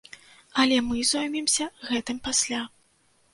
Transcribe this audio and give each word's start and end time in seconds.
Але 0.61 0.79
мы 0.87 1.03
зоймемся 1.09 1.67
гэтым 1.91 2.17
пасля. 2.29 2.65